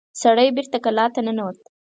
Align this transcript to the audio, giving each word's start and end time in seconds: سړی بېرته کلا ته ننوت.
سړی 0.21 0.47
بېرته 0.57 0.77
کلا 0.85 1.05
ته 1.13 1.19
ننوت. 1.25 1.59